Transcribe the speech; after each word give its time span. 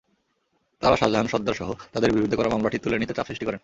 তাঁরা 0.81 0.95
শাহজাহান 0.95 1.27
সর্দারসহ 1.27 1.69
তাঁদের 1.93 2.11
বিরুদ্ধে 2.11 2.35
করা 2.35 2.49
মামলাটি 2.49 2.77
তুলে 2.77 2.97
নিতে 2.99 3.13
চাপ 3.13 3.25
সৃষ্টি 3.27 3.45
করেন। 3.45 3.59